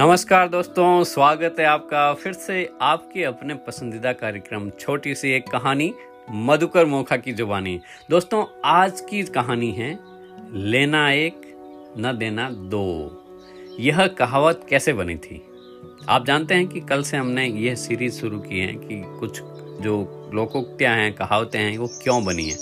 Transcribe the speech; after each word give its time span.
नमस्कार 0.00 0.48
दोस्तों, 0.48 1.04
स्वागत 1.04 1.56
है 1.58 1.66
आपका 1.66 2.14
फिर 2.14 2.32
से 2.32 2.72
आपके 2.82 3.24
अपने 3.24 3.54
पसंदीदा 3.54 4.12
कार्यक्रम 4.12 4.70
छोटी 4.70 5.14
सी 5.14 5.30
एक 5.30 5.48
कहानी, 5.48 5.94
मधुकर 6.30 6.86
मोखा 6.86 7.16
की 7.16 7.32
जुबानी। 7.32 7.80
दोस्तों, 8.10 8.44
आज 8.64 9.00
की 9.00 9.22
कहानी 9.22 9.72
है, 9.72 9.98
लेना 10.52 11.12
एक, 11.12 11.40
न 11.98 12.16
देना 12.18 12.50
दो। 12.50 13.24
यह 13.80 14.06
कहावत 14.06 14.66
कैसे 14.68 14.92
बनी 14.92 15.16
थी? 15.16 15.42
आप 16.08 16.26
जानते 16.26 16.54
हैं 16.54 16.66
कि 16.66 16.80
कल 16.80 17.02
से 17.02 17.16
हमने 17.16 17.46
यह 17.46 17.74
सीरीज़ 17.74 18.20
शुरू 18.20 18.38
की 18.38 18.60
है 18.60 18.74
कि 18.74 19.02
कुछ 19.20 19.40
जो 19.82 20.30
लोकोक्तियाँ 20.34 20.96
हैं, 20.96 21.12
कहावतें 21.12 21.60
हैं, 21.60 21.78
वो 21.78 21.86
क्यों 21.86 22.24
बनी 22.24 22.44
है? 22.44 22.56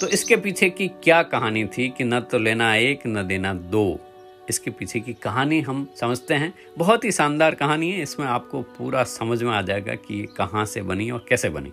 तो 0.00 0.08
इसके 0.08 0.36
पीछे 0.36 0.70
की 0.70 0.88
क्या 0.88 1.22
कहानी 1.22 1.64
थी 1.64 1.94
कि 1.98 2.04
न 2.04 2.20
तो 2.20 2.38
लेना 2.38 2.74
एक, 2.74 3.00
न 3.06 3.26
देना 3.26 3.54
दो? 3.54 4.00
इसके 4.48 4.70
पीछे 4.70 5.00
की 5.00 5.12
कहानी 5.12 5.60
हम 5.60 5.88
समझते 6.00 6.34
हैं। 6.34 6.54
बहुत 6.78 7.04
ही 7.04 7.12
शानदार 7.12 7.54
कहानी 7.54 7.90
है। 7.90 8.02
इसमें 8.02 8.26
आपको 8.26 8.62
पूरा 8.62 9.04
समझ 9.04 9.42
में 9.42 9.52
आ 9.52 9.62
जाएगा 9.62 9.94
कि 9.94 10.20
ये 10.20 10.26
कहाँ 10.26 10.64
से 10.64 10.82
बनी 10.82 11.10
और 11.10 11.24
कैसे 11.28 11.48
बनी। 11.48 11.72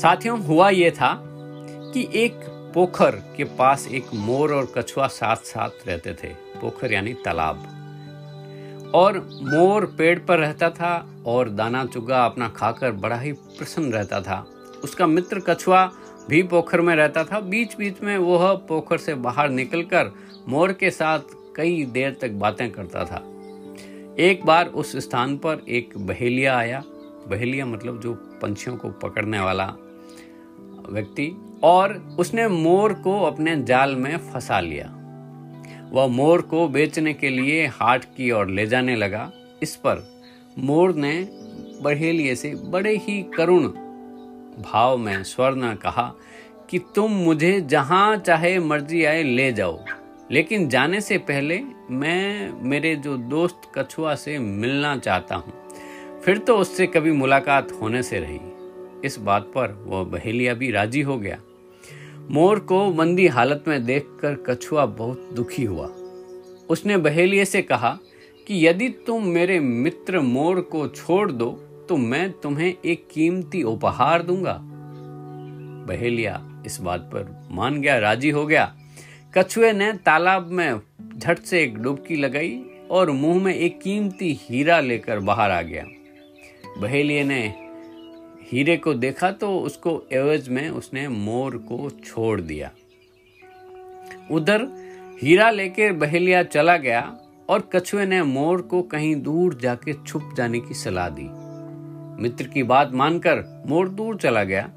साथियों, 0.00 0.40
हुआ 0.40 0.70
ये 0.70 0.90
था 0.90 1.22
कि 1.94 2.08
एक 2.14 2.32
पोखर 2.74 3.10
के 3.10 3.44
पास 3.44 3.88
एक 3.88 4.06
मोर 4.14 4.54
और 4.54 4.72
कछुआ 4.78 5.06
साथ 5.06 5.36
साथ 5.36 5.88
रहते 5.88 6.14
थे। 6.14 6.28
पोखर 6.60 6.92
यानी 6.92 7.14
तालाब। 7.14 7.72
और 8.94 9.18
मोर 9.32 9.86
पेड़ 9.86 10.18
पर 10.18 10.38
रहता 10.38 10.70
था 10.70 11.22
और 11.26 11.50
दाना 11.50 11.86
चुगा 11.86 12.24
अपना 12.24 12.48
खाकर 12.48 12.92
बड़ा 12.92 13.16
ही 13.16 13.32
प्रसन्न 13.32 13.92
रहता 13.92 14.20
था। 14.20 14.46
उसका 14.84 15.06
मित्र 15.06 15.40
कछुआ 15.40 15.90
भी 16.28 16.42
पोखर 16.42 16.80
में 16.80 16.96
रहता 16.96 17.24
था। 17.24 17.40
बीच 17.40 17.76
बीच 17.76 18.02
में 18.02 18.18
वह 18.18 18.54
पोखर 18.54 18.98
से 18.98 19.14
बाहर 19.14 19.48
निकलकर 19.48 20.10
मोर 20.48 20.72
के 20.72 20.90
साथ 20.90 21.18
कई 21.56 21.84
देर 21.84 22.16
तक 22.20 22.30
बातें 22.30 22.70
करता 22.70 23.04
था। 23.04 23.22
एक 24.18 24.44
बार 24.44 24.66
उस 24.66 24.96
स्थान 24.96 25.36
पर 25.36 25.64
एक 25.68 25.96
बहेलिया 25.98 26.56
आया। 26.58 26.82
बहेलिया 27.28 27.66
मतलब 27.66 28.00
जो 28.00 28.14
पंछियों 28.42 28.76
को 28.76 28.90
पकड़ने 28.90 29.40
वाला 29.40 29.66
व्यक्ति, 30.90 31.32
और 31.62 32.16
उसने 32.18 32.48
मोर 32.48 32.92
को 32.92 33.20
अपने 33.22 33.62
जाल 33.62 33.96
में 33.96 34.16
फंसा 34.16 34.60
लिया। 34.60 34.92
वह 35.92 36.06
मोर 36.06 36.42
को 36.42 36.68
बेचने 36.68 37.14
के 37.14 37.28
लिए 37.28 37.66
हाट 37.66 38.04
की 38.04 38.30
ओर 38.30 38.48
ले 38.48 38.66
जाने 38.66 38.96
लगा। 38.96 39.30
इस 39.62 39.76
पर 39.76 40.04
मोर 40.58 40.94
ने 40.94 41.28
बहेलिए 41.82 42.34
से 42.34 42.54
बड़े 42.64 42.96
ही 42.96 43.22
करुण 43.36 43.68
भाव 44.62 44.96
में 44.96 45.22
स्वर 45.24 45.54
ने 45.54 45.74
कहा 45.76 46.12
कि 46.70 46.78
तुम 46.94 47.12
मुझे 47.12 47.60
जहाँ 47.60 48.16
चाहे 48.16 48.58
मर्ज़ी 48.58 49.04
आए 49.04 49.22
ले 49.22 49.52
जाओ। 49.52 49.78
लेकिन 50.30 50.68
जाने 50.68 51.00
से 51.00 51.18
पहले 51.20 51.60
मैं 51.90 52.52
मेरे 52.62 52.94
जो 52.96 53.16
दोस्त 53.16 53.70
कछुआ 53.76 54.14
से 54.14 54.38
मिलना 54.38 54.96
चाहता 54.96 55.34
हूँ, 55.34 55.52
फिर 56.24 56.38
तो 56.38 56.56
उससे 56.56 56.86
कभी 56.86 57.12
मुलाकात 57.12 57.72
होने 57.72 58.02
से 58.02 58.20
रही। 58.20 58.40
इस 59.04 59.18
बात 59.18 59.50
पर 59.54 59.72
वह 59.86 60.02
बहेलिया 60.10 60.54
भी 60.54 60.70
राज़ी 60.70 61.00
हो 61.00 61.16
गया। 61.18 61.38
मोर 62.30 62.58
को 62.60 62.84
मंदी 62.92 63.26
हालत 63.26 63.64
में 63.68 63.84
देखकर 63.84 64.34
कछुआ 64.46 64.86
बहुत 64.86 65.30
दुखी 65.34 65.64
हुआ। 65.64 65.86
उसने 66.68 66.96
बहेलिए 66.96 67.44
से 67.44 67.62
कहा 67.62 67.98
कि 68.46 68.66
यदि 68.66 68.88
तुम 69.06 69.26
मेरे 69.26 69.58
मित्र 69.60 70.20
मोर 70.20 70.60
को 70.62 70.86
छोड़ 70.88 71.30
दो 71.32 71.50
तो 71.88 71.96
मैं 71.96 72.30
तुम्हें 72.32 72.72
एक 72.84 73.06
कीमती 73.10 73.62
उपहार 73.62 74.22
दूँगा। 74.22 74.58
बहेलिया 75.86 76.62
इस 76.66 76.80
बात 76.80 77.00
पर 77.12 77.48
मान 77.50 77.80
गया, 77.80 77.98
राज़ी 77.98 78.30
हो 78.30 78.44
गया। 78.46 78.64
कछुए 79.38 79.72
ने 79.72 79.92
तालाब 79.92 80.46
में 80.46 80.80
झट 81.18 81.38
से 81.38 81.62
एक 81.62 81.78
डुबकी 81.78 82.16
लगाई 82.16 82.64
और 82.90 83.10
मुँह 83.10 83.42
में 83.44 83.54
एक 83.54 83.80
कीमती 83.80 84.38
हीरा 84.42 84.80
लेकर 84.80 85.18
बाहर 85.18 85.50
आ 85.50 85.62
गया। 85.62 85.84
बहेलिए 86.78 87.24
ने 87.24 87.54
हीरे 88.52 88.76
को 88.76 88.94
देखा 88.94 89.30
तो 89.30 89.58
उसको 89.58 90.08
एवज 90.12 90.48
में 90.48 90.70
उसने 90.70 91.08
मोर 91.08 91.56
को 91.56 91.90
छोड़ 91.90 92.40
दिया। 92.40 92.70
उधर 94.30 94.66
हीरा 95.22 95.50
लेकर 95.50 95.92
बहेलिया 95.92 96.42
चला 96.42 96.76
गया 96.76 97.18
और 97.48 97.70
कछुए 97.72 98.06
ने 98.06 98.22
मोर 98.22 98.62
को 98.62 98.82
कहीं 98.82 99.14
दूर 99.16 99.54
जाके 99.54 99.92
छुप 99.92 100.34
जाने 100.36 100.60
की 100.60 100.74
सलाह 100.74 101.08
दी। 101.08 101.28
मित्र 102.22 102.44
की 102.44 102.62
बात 102.62 102.92
मानकर 102.92 103.64
मोर 103.66 103.88
दूर 103.88 104.16
चला 104.16 104.44
गया। 104.44 104.70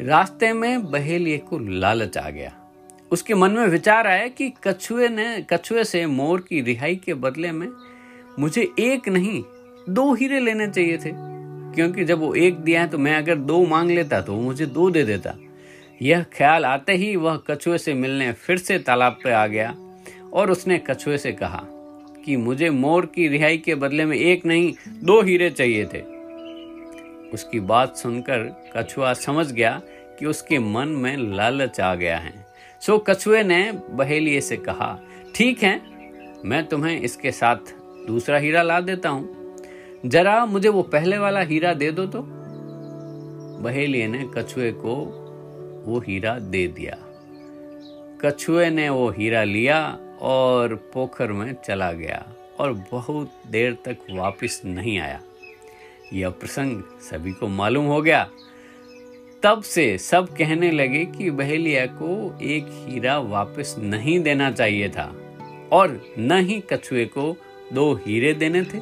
रास्ते 0.00 0.52
में 0.52 0.90
बहेलिए 0.90 1.38
को 1.38 1.58
लालच 1.58 2.18
आ 2.18 2.30
गया। 2.30 2.65
उसके 3.10 3.34
मन 3.34 3.50
में 3.50 3.66
विचार 3.66 4.06
आया 4.06 4.28
कि 4.28 4.52
कछुए 4.64 5.08
ने, 5.08 5.46
कछुए 5.50 5.84
से 5.84 6.06
मोर 6.06 6.40
की 6.40 6.60
रिहाई 6.60 6.96
के 6.96 7.14
बदले 7.14 7.52
में 7.52 7.68
मुझे 8.38 8.68
एक 8.78 9.08
नहीं, 9.08 9.42
दो 9.88 10.14
हीरे 10.14 10.40
लेने 10.40 10.68
चाहिए 10.68 10.96
थे। 10.96 11.36
क्योंकि 11.74 12.04
जब 12.04 12.18
वो 12.18 12.34
एक 12.34 12.54
दिया 12.54 12.80
है 12.80 12.88
तो 12.88 12.98
मैं 12.98 13.16
अगर 13.16 13.36
दो 13.36 13.66
मांग 13.66 13.90
लेता 13.90 14.20
तो 14.20 14.32
वो 14.32 14.40
मुझे 14.40 14.66
दो 14.66 14.90
दे 14.90 15.02
देता। 15.02 15.34
यह 16.02 16.22
ख्याल 16.22 16.64
आते 16.64 16.92
ही 16.92 17.16
वह 17.16 17.36
कछुए 17.36 17.78
से 17.78 17.94
मिलने 17.94 18.32
फिर 18.32 18.58
से 18.58 18.78
तालाब 18.78 19.18
पर 19.24 19.32
आ 19.32 19.46
गया 19.46 19.74
और 20.32 20.50
उसने 20.50 20.78
कछुए 20.78 21.18
से 21.18 21.32
कहा 21.32 21.64
कि 22.24 22.36
मुझे 22.36 22.70
मोर 22.70 23.06
की 23.06 23.28
रिहाई 23.28 23.58
के 23.58 23.74
बदले 23.74 24.04
में 24.04 24.16
एक 24.16 24.46
नहीं, 24.46 24.74
दो 24.88 25.22
हीरे 25.22 25.50
चाहिए 25.50 25.84
थे। 25.84 26.00
उसकी 27.30 27.60
बात 27.60 27.96
सुनकर 27.96 28.72
कछुआ 28.76 29.12
समझ 29.12 29.52
गया 29.52 29.82
कि 30.18 30.26
उसके 30.26 30.58
मन 30.58 30.88
में 30.88 31.16
लालच 31.16 31.80
आ 31.80 31.94
गया 31.94 32.18
है। 32.18 32.45
सो 32.82 32.98
कछुए 32.98 33.42
ने 33.42 33.72
बहेलिए 33.90 34.40
से 34.40 34.56
कहा, 34.56 34.98
ठीक 35.34 35.62
है, 35.62 35.80
मैं 36.44 36.66
तुम्हें 36.66 37.00
इसके 37.00 37.30
साथ 37.30 37.74
दूसरा 38.06 38.38
हीरा 38.38 38.62
ला 38.62 38.80
देता 38.80 39.08
हूँ। 39.08 39.34
जरा 40.06 40.46
मुझे 40.46 40.68
वो 40.68 40.82
पहले 40.82 41.18
वाला 41.18 41.40
हीरा 41.40 41.74
दे 41.74 41.90
दो 41.90 42.06
तो। 42.06 42.22
बहेलिए 43.62 44.06
ने 44.06 44.28
कछुए 44.36 44.72
को 44.72 44.94
वो 45.86 45.98
हीरा 45.98 46.38
दे 46.38 46.66
दिया। 46.68 46.96
कछुए 48.20 48.70
ने 48.70 48.88
वो 48.88 49.10
हीरा 49.10 49.44
लिया 49.44 49.98
और 50.20 50.74
पोखर 50.94 51.32
में 51.32 51.54
चला 51.64 51.92
गया 51.92 52.24
और 52.58 52.72
बहुत 52.90 53.32
देर 53.46 53.76
तक 53.84 53.96
वापस 54.10 54.62
नहीं 54.64 54.98
आया। 54.98 55.20
यह 56.12 56.30
प्रसंग 56.30 56.82
सभी 57.00 57.32
को 57.32 57.48
मालूम 57.48 57.86
हो 57.86 58.02
गया। 58.02 58.30
तब 59.42 59.62
से 59.62 59.98
सब 59.98 60.28
कहने 60.36 60.70
लगे 60.70 61.04
कि 61.04 61.30
बहेलिया 61.30 61.86
को 61.86 62.38
एक 62.42 62.66
हीरा 62.68 63.18
वापस 63.18 63.76
नहीं 63.78 64.20
देना 64.20 64.50
चाहिए 64.50 64.88
था 64.88 65.16
और 65.72 66.00
न 66.18 66.40
ही 66.40 66.60
कछुए 66.60 67.04
को 67.04 67.36
दो 67.72 67.94
हीरे 67.94 68.32
देने 68.34 68.62
थे। 68.62 68.80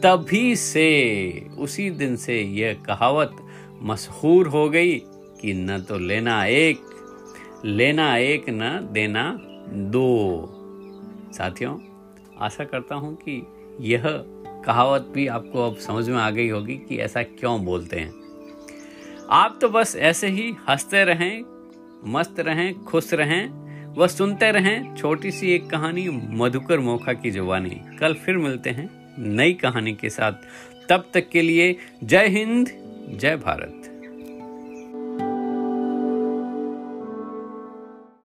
तभी 0.00 0.56
से 0.56 1.46
उसी 1.58 1.90
दिन 1.90 2.16
से 2.16 2.40
यह 2.42 2.74
कहावत 2.74 3.36
मशहूर 3.82 4.46
हो 4.46 4.68
गई 4.68 4.96
कि 5.40 5.52
न 5.54 5.80
तो 5.80 5.98
लेना 5.98 6.44
एक 6.44 6.80
लेना 7.64 8.16
एक 8.16 8.44
न 8.48 8.88
देना 8.92 9.38
दो। 9.72 10.46
साथियों, 11.32 11.78
आशा 12.38 12.64
करता 12.64 12.94
हूँ 12.94 13.14
कि 13.16 13.42
यह 13.80 14.02
कहावत 14.66 15.12
भी 15.14 15.26
आपको 15.26 15.70
अब 15.70 15.76
समझ 15.76 16.08
में 16.08 16.18
आ 16.18 16.30
गई 16.30 16.48
होगी 16.48 16.74
कि 16.74 16.96
ऐसा 16.96 17.22
क्यों 17.22 17.64
बोलते 17.64 17.96
हैं। 17.96 18.19
आप 19.32 19.58
तो 19.60 19.68
बस 19.68 19.96
ऐसे 19.96 20.28
ही 20.28 20.52
हँसते 20.68 21.04
रहें, 21.04 21.42
मस्त 22.04 22.40
रहें, 22.40 22.84
खुश 22.84 23.14
रहें, 23.14 23.48
व 23.94 24.06
सुनते 24.06 24.50
रहें 24.52 24.94
छोटी 24.96 25.30
सी 25.30 25.52
एक 25.52 25.70
कहानी 25.70 26.08
मधुकर 26.10 26.78
मोखा 26.78 27.12
की 27.12 27.30
जुबानी 27.30 27.80
कल 27.98 28.14
फिर 28.14 28.36
मिलते 28.36 28.70
हैं 28.70 29.14
नई 29.18 29.52
कहानी 29.52 29.92
के 29.92 30.10
साथ। 30.10 30.32
तब 30.88 31.10
तक 31.14 31.28
के 31.28 31.42
लिए 31.42 31.76
जय 32.04 32.26
हिंद, 32.26 32.68
जय 33.20 33.36
भारत। 33.36 33.79